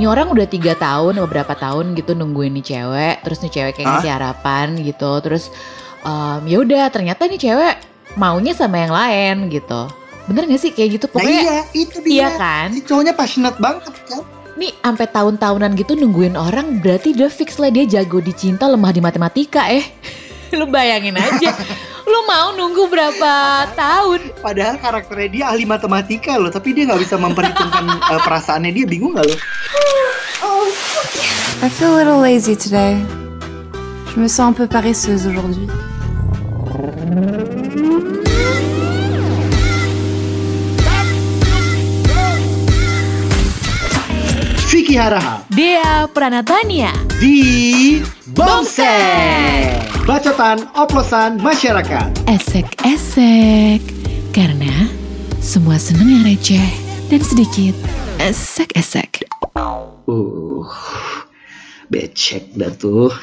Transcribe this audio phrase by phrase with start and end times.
[0.00, 3.86] ini orang udah tiga tahun beberapa tahun gitu nungguin nih cewek terus nih cewek kayak
[3.92, 5.52] ngasih harapan gitu terus
[6.00, 7.76] em, ya udah ternyata nih cewek
[8.16, 9.92] maunya sama yang lain gitu.
[10.24, 10.72] Bener gak sih?
[10.72, 11.06] Kayak gitu.
[11.06, 12.12] Nah pokoknya iya, itu dia.
[12.16, 12.72] iya kan?
[12.72, 14.24] Si cowoknya passionate banget kan.
[14.56, 18.96] nih sampai tahun-tahunan gitu nungguin orang berarti udah fix lah dia jago di cinta lemah
[18.96, 19.84] di matematika eh.
[20.58, 21.52] Lu bayangin aja
[22.10, 23.32] lu mau nunggu berapa
[23.78, 28.86] tahun Padahal karakternya dia ahli matematika loh, tapi dia nggak bisa memperhitungkan eh, perasaannya dia
[28.90, 29.36] bingung nggak lo?
[31.62, 32.98] I feel a little lazy today.
[34.10, 35.68] Je me sens un peu paresseuse aujourd'hui.
[44.70, 46.90] Vicky Haraha Dea Pranatania
[47.20, 49.79] di Bongseng.
[50.08, 52.08] Bacotan oplosan masyarakat.
[52.24, 53.80] esek-esek
[54.32, 54.88] karena
[55.38, 56.68] semua seneng yang receh
[57.08, 57.74] dan sedikit
[58.16, 59.24] esek-esek
[60.10, 60.66] Uh,
[61.86, 63.12] becek dah tuh.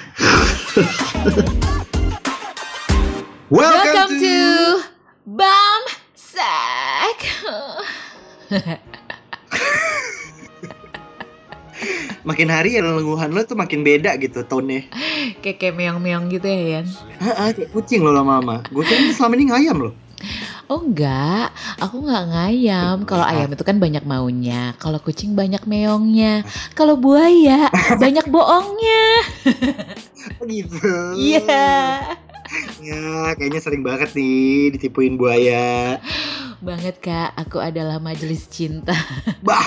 [3.51, 4.39] Welcome to
[5.27, 5.81] Bam
[6.15, 7.19] Sek
[12.27, 14.83] makin hari ya lengguhan lo tuh makin beda gitu tone-nya.
[15.47, 16.85] Kayak kayak meong-meong gitu ya Yan
[17.23, 18.59] Heeh, kayak kucing lo lama-lama.
[18.67, 19.91] Gue kira selama ini ngayam lo.
[20.67, 22.97] Oh enggak, aku nggak ngayam.
[23.07, 26.43] Kalau ayam itu kan banyak maunya, kalau kucing banyak meongnya,
[26.75, 27.71] kalau buaya
[28.03, 29.05] banyak bohongnya.
[30.43, 30.91] Oh, gitu.
[31.15, 31.71] Iya.
[32.83, 36.03] Ya, kayaknya sering banget nih ditipuin buaya.
[36.59, 38.95] Banget kak, aku adalah majelis cinta.
[39.39, 39.63] Bah.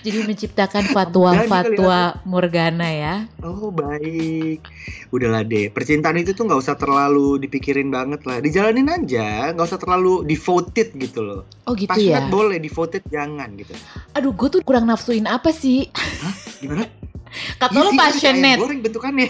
[0.00, 3.14] Jadi menciptakan fatwa-fatwa Morgana ya.
[3.42, 4.62] Oh baik,
[5.10, 5.68] udahlah deh.
[5.74, 8.38] Percintaan itu tuh nggak usah terlalu dipikirin banget lah.
[8.38, 11.42] Dijalanin aja, nggak usah terlalu devoted gitu loh.
[11.66, 12.32] Oh gitu Passionate ya.
[12.32, 13.74] boleh, devoted jangan gitu.
[14.14, 15.90] Aduh, gue tuh kurang nafsuin apa sih?
[16.62, 16.86] Gimana?
[17.30, 19.28] Kata Iya lo passionate, goreng bentukannya.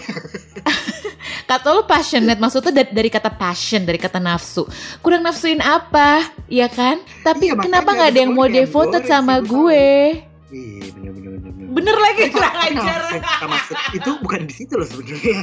[1.51, 4.65] kata lo passionate, maksudnya dari, dari kata passion, dari kata nafsu.
[5.05, 6.97] Kurang nafsuin apa, ya kan?
[7.21, 10.17] Tapi Iya, kenapa nggak ada yang mau devoted sama gue?
[10.51, 11.51] Iya bener bener bener.
[11.55, 11.67] bener.
[11.71, 12.99] Bener lagi kurang ajar.
[13.07, 15.39] kita maksud itu bukan di situ loh sebenarnya.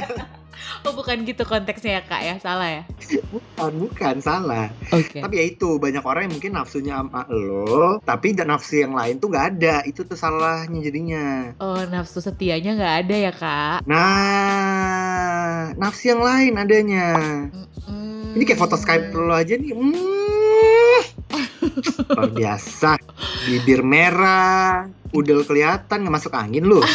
[0.83, 2.83] Oh bukan gitu konteksnya ya kak ya, salah ya?
[3.31, 4.67] Bukan, bukan salah.
[4.91, 5.23] Oke.
[5.23, 9.17] Tapi ya itu banyak orang yang mungkin nafsunya sama lo, tapi da- nafsu yang lain
[9.23, 9.75] tuh nggak ada.
[9.87, 11.55] Itu tuh salahnya jadinya.
[11.63, 13.79] Oh nafsu setianya nggak ada ya kak?
[13.87, 17.07] Nah, nafsu yang lain adanya.
[17.49, 18.35] Mm-mm.
[18.35, 19.73] Ini kayak foto Skype lo aja nih.
[19.73, 20.38] Mm.
[22.13, 22.97] Luar biasa.
[23.47, 26.81] Bibir merah, udel kelihatan nggak masuk angin lu.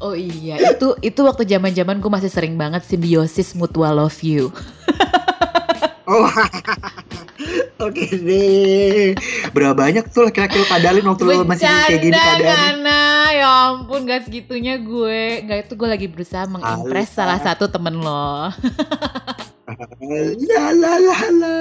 [0.00, 4.48] Oh iya, itu itu waktu zaman zaman gue masih sering banget simbiosis mutual love you.
[6.10, 6.26] Oh.
[7.86, 9.14] Oke deh.
[9.54, 12.18] Berapa banyak tuh laki-laki lo kadalin waktu lo masih kayak gini?
[12.18, 13.30] Gana.
[13.30, 15.46] ya ampun gak segitunya gue.
[15.46, 17.38] Gak itu gue lagi berusaha mengimpress Alah.
[17.38, 18.50] salah satu temen lo.
[19.80, 21.56] La la la la.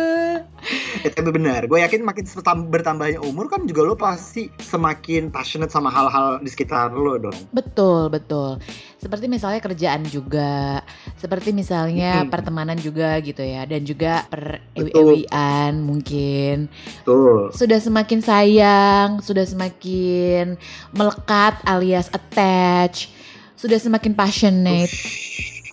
[1.00, 2.28] Eh, tapi benar, gue yakin makin
[2.68, 7.38] bertambahnya umur kan juga lo pasti semakin passionate sama hal-hal di sekitar lo dong.
[7.56, 8.60] Betul, betul.
[9.00, 10.84] Seperti misalnya kerjaan juga,
[11.16, 12.32] seperti misalnya Mm-mm.
[12.36, 14.92] pertemanan juga gitu ya, dan juga per Betul.
[14.92, 16.68] ewi-ewian mungkin.
[17.08, 17.56] Tuh.
[17.56, 20.60] Sudah semakin sayang, sudah semakin
[20.92, 23.08] melekat alias attach,
[23.56, 24.92] sudah semakin passionate.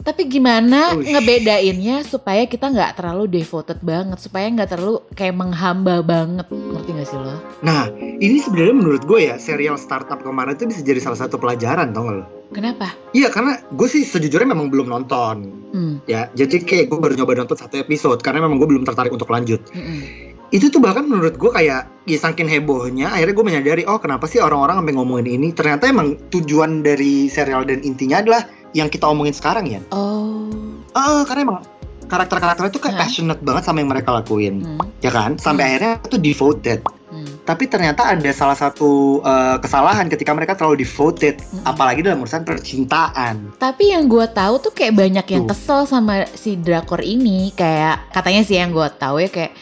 [0.02, 1.08] Tapi gimana Ush.
[1.08, 7.08] ngebedainnya supaya kita nggak terlalu devoted banget, supaya nggak terlalu kayak menghamba banget, ngerti gak
[7.08, 7.36] sih lo?
[7.64, 11.96] Nah, ini sebenarnya menurut gue ya serial startup kemarin itu bisa jadi salah satu pelajaran,
[11.96, 12.24] tau gak lo?
[12.52, 12.94] Kenapa?
[13.10, 15.36] Iya, karena gue sih sejujurnya memang belum nonton.
[15.74, 19.10] Hmm, Ya, jadi kayak gue baru nyoba nonton satu episode karena memang gue belum tertarik
[19.10, 19.58] untuk lanjut.
[19.74, 20.34] mm-mm.
[20.54, 24.38] Itu tuh bahkan menurut gue kayak ya saking hebohnya akhirnya gue menyadari oh kenapa sih
[24.38, 28.46] orang-orang sampai ngomongin ini ternyata emang tujuan dari serial dan intinya adalah
[28.76, 29.80] yang kita omongin sekarang ya.
[29.88, 30.52] Oh,
[30.92, 31.60] Ah, karena emang
[32.06, 33.02] karakter-karakternya tuh kayak Hah?
[33.02, 35.34] passionate banget sama yang mereka lakuin, hmm, ya kan?
[35.36, 35.70] Sampai Hmm.
[35.72, 36.80] akhirnya tuh devoted.
[37.10, 41.64] hmm, Tapi ternyata ada salah satu eh, kesalahan ketika mereka terlalu devoted, mm-mm.
[41.64, 43.54] apalagi dalam urusan percintaan.
[43.56, 45.50] Tapi yang gue tahu tuh kayak banyak yang Tuh.
[45.50, 49.52] kesel sama si drakor ini, kayak katanya sih yang gue tahu ya kayak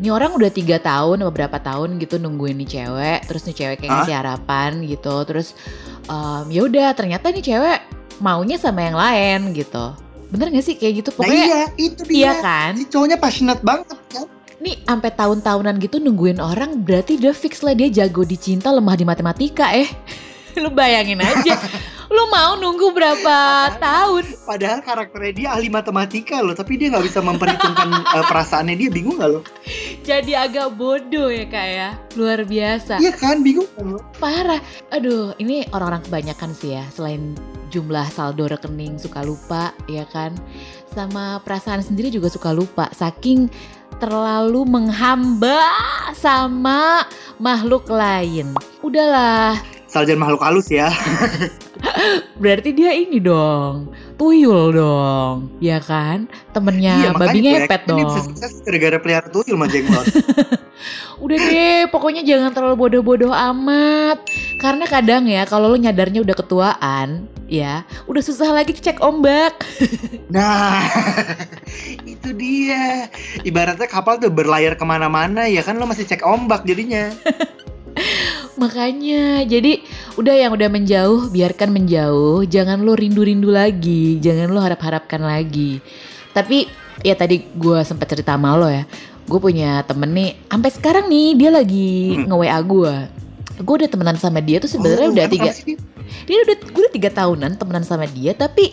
[0.00, 3.90] ini orang udah tiga tahun beberapa tahun gitu nungguin nih cewek, terus nih cewek kayak
[3.92, 5.52] ngasih harapan gitu, terus
[6.06, 7.78] em, ya udah ternyata nih cewek
[8.20, 9.96] maunya sama yang lain gitu.
[10.30, 11.10] Bener gak sih kayak gitu?
[11.10, 12.16] Nah Pokoknya iya, itu dia.
[12.16, 12.72] iya kan?
[12.78, 14.26] Si cowoknya passionate banget kan?
[14.60, 18.94] Nih sampai tahun-tahunan gitu nungguin orang berarti udah fix lah dia jago di cinta lemah
[18.94, 19.88] di matematika eh.
[20.62, 21.56] Lu bayangin aja.
[22.10, 24.26] Lu mau nunggu berapa tahun?
[24.42, 29.22] Padahal karakternya dia ahli matematika loh, tapi dia nggak bisa memperhitungkan uh, perasaannya dia bingung
[29.22, 29.46] nggak lo?
[30.02, 31.88] Jadi agak bodoh ya kak ya,
[32.18, 32.98] luar biasa.
[32.98, 34.02] Iya kan, bingung kan lo?
[34.18, 34.58] Parah.
[34.90, 37.38] Aduh, ini orang-orang kebanyakan sih ya, selain
[37.70, 40.34] jumlah saldo rekening suka lupa ya kan,
[40.90, 43.46] sama perasaan sendiri juga suka lupa, saking
[44.02, 45.62] terlalu menghamba
[46.18, 47.06] sama
[47.38, 48.52] makhluk lain.
[48.82, 49.56] Udahlah,
[49.90, 50.86] Saljan makhluk halus ya.
[52.42, 56.30] berarti dia ini dong, tuyul dong, ya kan?
[56.54, 58.30] Temennya makanya babi ngepet dong.
[58.62, 60.06] gara-gara pelihara tuyul sama jenglot.
[61.20, 64.24] Udah deh, pokoknya jangan terlalu bodoh-bodoh amat.
[64.56, 69.54] Karena kadang ya, kalau lo nyadarnya udah ketuaan, ya, udah susah lagi cek ombak.
[70.30, 70.86] Nah,
[72.06, 73.10] itu dia.
[73.42, 77.10] Ibaratnya kapal tuh berlayar ke mana-mana ya kan lo masih cek ombak jadinya.
[78.62, 79.82] Makanya, jadi
[80.14, 82.46] udah yang udah menjauh, biarkan menjauh.
[82.46, 85.82] Jangan lo rindu-rindu lagi, jangan lo harap-harapkan lagi.
[86.30, 86.70] Tapi
[87.02, 88.86] ya tadi gue sempat cerita sama lo ya.
[89.30, 92.26] Gue punya temen nih, sampai sekarang nih dia lagi Hmm.
[92.26, 92.94] nge-WA gue.
[93.60, 95.50] Gue udah temenan sama dia tuh sebenarnya Oh, udah tiga,
[96.26, 98.72] dia udah gue udah tiga tahunan temenan sama dia tapi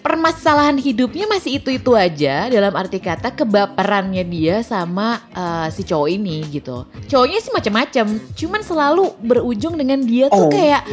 [0.00, 6.08] permasalahan hidupnya masih itu itu aja dalam arti kata kebaperannya dia sama eh, si cowok
[6.10, 10.52] ini gitu cowoknya sih macam-macam cuman selalu berujung dengan dia tuh Oh.
[10.52, 10.84] kayak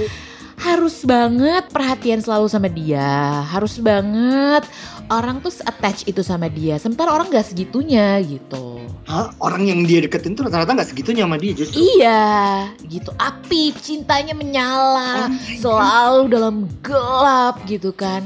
[0.62, 3.42] harus banget perhatian selalu sama dia.
[3.50, 4.62] Harus banget
[5.10, 6.78] orang tuh attach itu sama dia.
[6.78, 8.78] Sementara orang gak segitunya gitu.
[9.10, 9.34] Hah?
[9.42, 11.82] Orang yang dia deketin tuh rata-rata nggak segitunya sama dia justru.
[11.82, 13.10] iya gitu.
[13.18, 15.28] Api cintanya menyala.
[15.28, 16.56] Oh selalu dalam
[16.86, 18.22] gelap gitu kan.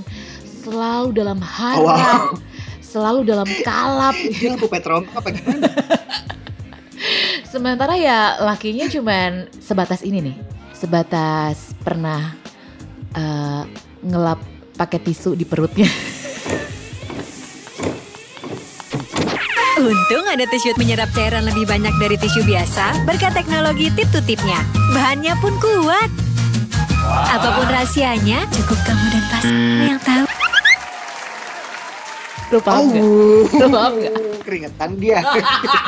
[0.62, 2.26] Selalu dalam Oh, harap wow.
[2.84, 4.16] selalu dalam kalap.
[4.36, 5.70] Ini lampu petrol apa gimana?
[7.46, 10.36] sementara ya lakinya cuman sebatas ini nih.
[10.76, 12.34] Sebatas pernah
[13.14, 13.64] eh,
[14.02, 14.42] ngelap
[14.74, 15.86] pakai tisu di perutnya
[19.76, 24.58] Untung ada tisu menyerap cairan lebih banyak dari tisu biasa berkat teknologi tip to tipnya.
[24.96, 26.10] Bahannya pun kuat.
[27.06, 30.26] Apa pun rahasianya, cukup kamu dan pasangan yang tahu.
[32.54, 33.04] lu paham nggak?
[33.04, 34.14] Oh, Lu paham nggak?
[34.48, 35.20] keringetan dia.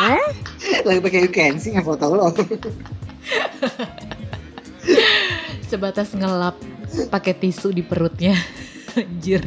[0.87, 2.27] Lagi pakai can sih foto lo.
[5.67, 6.55] sebatas ngelap
[7.07, 8.33] pakai tisu di perutnya
[8.97, 9.43] anjir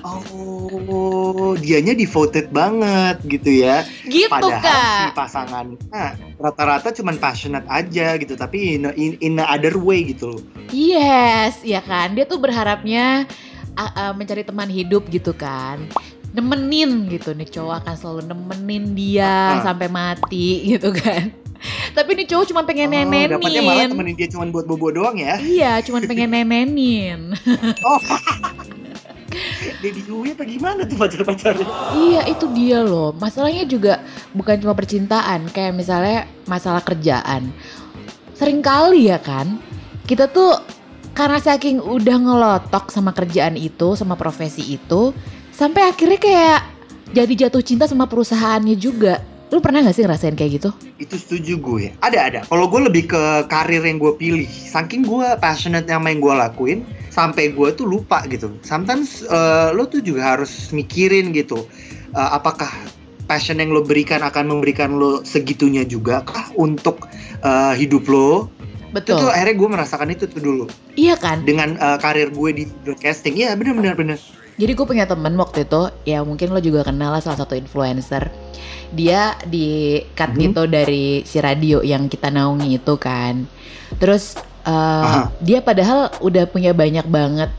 [0.00, 3.84] Oh, dianya devoted banget gitu ya.
[4.04, 9.34] gitu Padahal si kak pasangan nah, rata-rata cuman passionate aja gitu, tapi in, in, in
[9.38, 10.42] other way gitu loh.
[10.70, 12.16] Yes, ya kan.
[12.16, 13.28] Dia tuh berharapnya
[13.74, 15.84] uh, uh, mencari teman hidup gitu kan.
[16.32, 19.62] Nemenin gitu nih cowok akan selalu nemenin dia Ah.
[19.62, 21.28] sampai mati gitu kan.
[21.94, 23.90] Tapi nih cowok cuma pengen Oh, dapatnya malah nenenin.
[23.94, 25.38] temenin dia cuman buat bobo doang ya.
[25.38, 27.20] Iya, cuma pengen nenenin.
[27.86, 28.00] Oh.
[29.82, 31.66] Dedi gue apa gimana tuh pacar-pacarnya?
[31.98, 33.10] iya, itu dia loh.
[33.12, 33.98] Masalahnya juga
[34.30, 37.50] bukan cuma percintaan, kayak misalnya masalah kerjaan.
[38.32, 39.58] Sering kali ya kan,
[40.06, 40.54] kita tuh
[41.12, 45.10] karena saking udah ngelotok sama kerjaan itu, sama profesi itu,
[45.50, 46.60] sampai akhirnya kayak
[47.10, 49.18] jadi jatuh cinta sama perusahaannya juga.
[49.52, 50.70] Lu pernah gak sih ngerasain kayak gitu?
[50.96, 51.84] Itu setuju gue.
[52.00, 52.40] Ada ada.
[52.44, 54.48] Kalau gue lebih ke karir yang gue pilih.
[54.48, 58.50] Saking gue passionate sama yang gue lakuin, sampai gue tuh lupa gitu.
[58.64, 61.66] Sometimes eh, lo tuh juga harus mikirin gitu.
[62.14, 62.70] eh, apakah
[63.24, 67.06] passion yang lo berikan akan memberikan lo segitunya juga kah untuk
[67.40, 68.48] eh, hidup lo?
[68.94, 69.26] Itu Betul.
[69.26, 70.64] tuh akhirnya gue merasakan itu tuh dulu
[70.94, 71.42] Iya kan?
[71.42, 73.34] dengan eh, karir gue di broadcasting.
[73.34, 74.18] Iya benar benar benar.
[74.54, 78.30] Jadi gue punya temen waktu itu, ya mungkin lo juga kenal lah salah satu influencer.
[78.88, 80.40] Dia di cut Mhm.
[80.40, 83.50] gitu dari si radio yang kita naungi itu kan.
[83.96, 85.20] Terus uh, Aha.
[85.38, 87.50] dia padahal udah punya banyak banget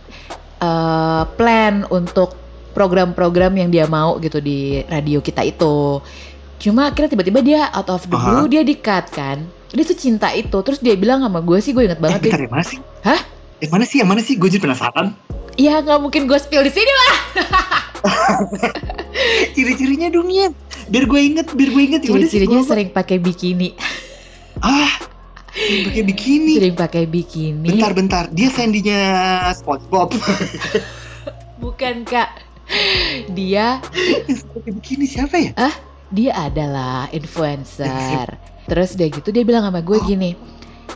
[0.60, 2.32] uh, plan untuk
[2.72, 6.00] program-program yang dia mau gitu di radio kita itu.
[6.56, 8.24] Cuma akhirnya tiba-tiba dia out of the Aha.
[8.32, 9.44] blue dia di cut kan.
[9.68, 10.56] Dia secinta itu.
[10.56, 12.20] Terus dia bilang sama gue sih, gue inget Eh, banget.
[12.22, 12.80] bentar, dia, yang mana sih?
[13.04, 13.20] Hah?
[13.60, 13.98] Yang mana sih?
[14.00, 14.34] Yang mana sih?
[14.36, 15.08] Gue jadi penasaran.
[15.56, 17.16] Ya nggak mungkin gue spill di sini lah.
[19.56, 20.52] Ciri-cirinya dong ya.
[20.92, 22.02] Biar gue inget, biar gue inget.
[22.04, 23.74] Ciri-cirinya sering pakai bikini.
[24.60, 24.92] Ah,
[25.56, 26.54] yang pakai bikini.
[26.60, 27.70] sering pakai bikini.
[27.72, 29.00] Bentar-bentar, dia Sandy-nya
[29.56, 30.12] SpongeBob.
[31.64, 32.44] Bukan kak.
[33.32, 33.80] Dia
[34.52, 35.52] pakai bikini siapa ya?
[36.12, 38.36] dia adalah influencer.
[38.66, 40.36] Terus dia gitu dia bilang sama gue gini.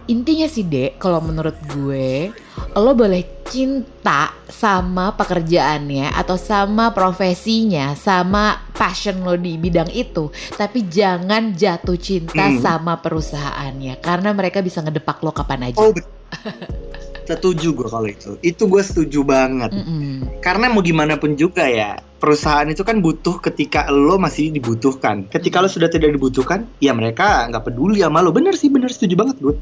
[0.10, 2.34] Intinya sih dek, kalau menurut gue,
[2.74, 10.90] lo boleh cinta sama pekerjaannya atau sama profesinya, sama passion lo di bidang itu, tapi
[10.90, 12.58] jangan jatuh cinta Hmm.
[12.58, 15.78] sama perusahaannya karena mereka bisa ngedepak lo kapan aja.
[15.78, 15.94] Oh,
[17.30, 18.42] Setuju gue kalau itu.
[18.42, 19.70] Itu gue setuju banget.
[19.70, 20.42] Mm-mm.
[20.42, 25.30] Karena mau gimana pun juga ya, perusahaan itu kan butuh ketika lo masih dibutuhkan.
[25.30, 28.34] Ketika lo sudah tidak dibutuhkan, ya mereka nggak peduli sama lo.
[28.34, 29.54] Bener sih, bener setuju banget gue.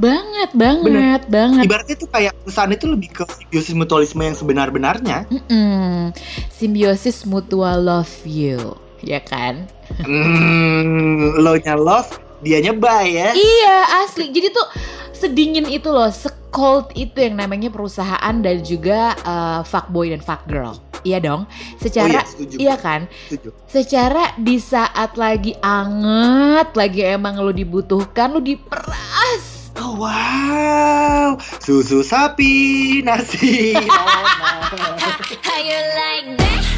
[0.00, 1.68] Banget, banget, banget.
[1.68, 5.28] Ibaratnya tuh kayak perusahaan itu lebih ke simbiosis mutualisme yang sebenar-benarnya.
[5.28, 6.16] Mm-mm.
[6.48, 8.72] Simbiosis mutual love you,
[9.04, 9.68] ya kan?
[10.00, 12.08] Hmm, lo nya love,
[12.40, 13.36] dianya buy ya.
[13.36, 13.76] Iya
[14.08, 14.32] asli.
[14.32, 14.66] Jadi tuh
[15.12, 16.08] sedingin itu loh,
[16.52, 20.76] secold itu yang namanya perusahaan dan juga uh, fuckboy dan fuckgirl.
[21.00, 21.48] Iya dong.
[21.48, 22.56] Oh Secara iya, setuju.
[22.60, 23.08] iya kan?
[23.08, 23.56] Setuju.
[23.64, 29.72] Secara di saat lagi anget, lagi emang lo dibutuhkan, lo diperas.
[29.80, 33.72] Oh wow, susu sapi, nasi.
[35.48, 36.71] How you like that?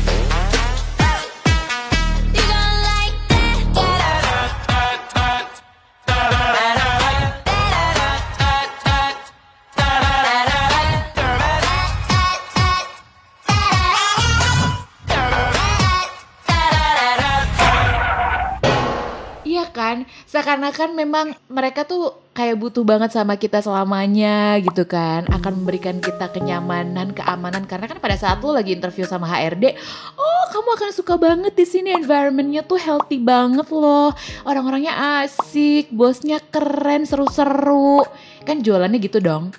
[19.44, 20.08] Iya kan?
[20.24, 25.28] Seakan-akan memang mereka tuh kayak butuh banget sama kita selamanya gitu kan.
[25.28, 29.76] Akan memberikan kita kenyamanan, keamanan karena kan pada saat lu lagi interview sama HRD,
[30.16, 34.16] oh kamu akan suka banget di sini environmentnya tuh healthy banget loh.
[34.48, 38.02] Orang-orangnya asik, bosnya keren, seru-seru.
[38.48, 39.52] Kan jualannya gitu dong.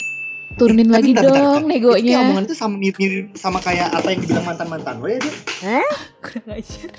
[0.55, 1.75] Turunin Tapi lagi bentar, bentar, dong bentar.
[1.75, 2.17] Itu kayak negonya.
[2.23, 5.33] omongan itu sama mirip sama kayak apa yang dibilang mantan-mantan lo ya dia?
[6.23, 6.91] Kurang ajar.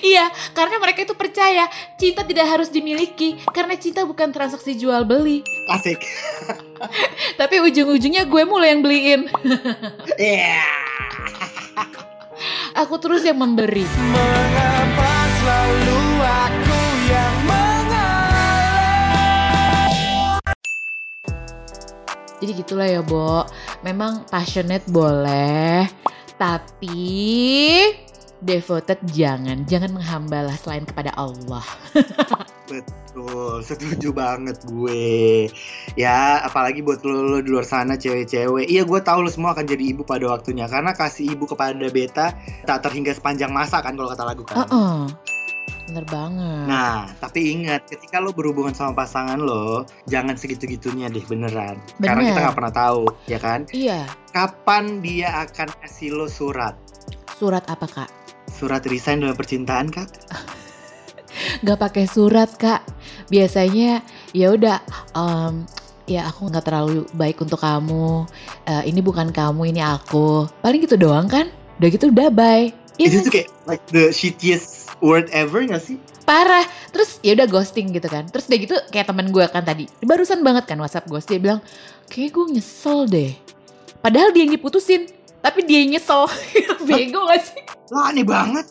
[0.00, 1.66] Iya, karena mereka itu percaya
[1.98, 5.42] cinta tidak harus dimiliki karena cinta bukan transaksi jual beli.
[5.68, 6.00] Asik.
[7.40, 9.20] Tapi ujung-ujungnya gue mulai yang beliin.
[10.16, 10.62] Iya.
[12.74, 13.86] Aku terus yang memberi.
[13.86, 16.03] Mengapa selalu
[22.44, 23.48] Jadi gitulah ya, Bo.
[23.80, 25.88] Memang passionate boleh,
[26.36, 27.00] tapi
[28.44, 29.64] devoted jangan.
[29.64, 31.64] Jangan menghambalah selain kepada Allah.
[32.68, 35.48] Betul, setuju banget gue.
[35.96, 38.68] Ya, apalagi buat lo, lo di luar sana cewek-cewek.
[38.68, 42.36] Iya, gue tahu lo semua akan jadi ibu pada waktunya karena kasih ibu kepada beta
[42.68, 44.68] tak terhingga sepanjang masa kan kalau kata lagu kan.
[44.68, 45.00] Heeh.
[45.84, 46.64] Bener banget.
[46.64, 51.76] Nah, tapi ingat ketika lo berhubungan sama pasangan lo, jangan segitu-gitunya deh beneran.
[52.00, 52.28] Karena Bener.
[52.32, 53.60] kita nggak pernah tahu, ya kan?
[53.68, 54.08] Iya.
[54.32, 56.72] Kapan dia akan kasih lo surat?
[57.36, 58.10] Surat apa, Kak?
[58.48, 60.08] Surat resign dalam percintaan, Kak?
[61.66, 62.86] Gak pakai surat, Kak.
[63.26, 64.78] Biasanya ya udah
[65.18, 65.66] em,
[66.06, 68.22] ya aku nggak terlalu baik untuk kamu.
[68.70, 70.46] Eh, ini bukan kamu, ini aku.
[70.62, 71.50] Paling gitu doang kan?
[71.82, 72.70] Udah gitu udah bye.
[72.94, 76.00] Iya Itu tuh kayak like the shittiest word ever gak sih?
[76.24, 76.64] parah.
[76.90, 78.24] Terus ya udah ghosting gitu kan.
[78.26, 79.86] Terus udah gitu kayak temen gue kan tadi.
[80.02, 81.60] Barusan banget kan WhatsApp ghost dia bilang
[82.08, 83.36] kayak gue nyesel deh.
[84.00, 85.06] Padahal dia yang diputusin
[85.44, 86.26] tapi dia yang nyesel.
[86.88, 87.62] Bego gak sih?
[87.92, 88.66] Lah aneh banget.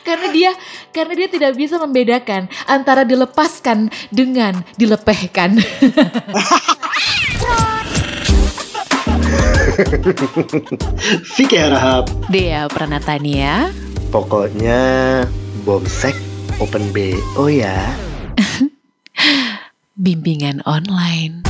[0.00, 0.50] karena dia
[0.90, 5.60] karena dia tidak bisa membedakan antara dilepaskan dengan dilepehkan.
[11.36, 12.08] Fikir harap.
[12.32, 13.68] Dea Pranatania
[14.10, 15.22] Pokoknya
[15.62, 16.18] bomsek
[16.58, 17.14] open B.
[17.38, 17.94] Oh ya.
[20.02, 21.49] bimbingan online